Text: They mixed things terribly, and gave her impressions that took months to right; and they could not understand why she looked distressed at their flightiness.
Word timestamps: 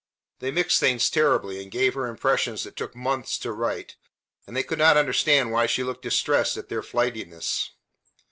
They 0.39 0.49
mixed 0.49 0.79
things 0.79 1.11
terribly, 1.11 1.61
and 1.61 1.69
gave 1.69 1.93
her 1.93 2.07
impressions 2.07 2.63
that 2.63 2.75
took 2.75 2.95
months 2.95 3.37
to 3.37 3.51
right; 3.51 3.95
and 4.47 4.57
they 4.57 4.63
could 4.63 4.79
not 4.79 4.97
understand 4.97 5.51
why 5.51 5.67
she 5.67 5.83
looked 5.83 6.01
distressed 6.01 6.57
at 6.57 6.69
their 6.69 6.81
flightiness. 6.81 7.69